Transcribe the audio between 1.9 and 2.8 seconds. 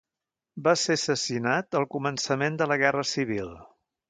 començament de la